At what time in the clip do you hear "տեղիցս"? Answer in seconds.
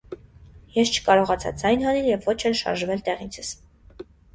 3.13-3.59